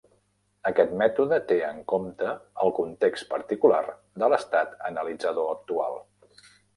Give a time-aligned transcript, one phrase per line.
[0.69, 2.31] Aquest mètode té en compte
[2.65, 3.83] el context particular
[4.23, 6.01] de l'estat analitzador actual.